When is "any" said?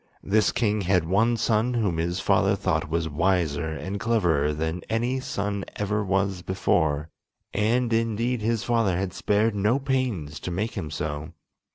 4.89-5.19